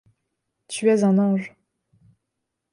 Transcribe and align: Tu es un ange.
Tu 0.67 0.89
es 0.95 1.03
un 1.11 1.19
ange. 1.27 1.55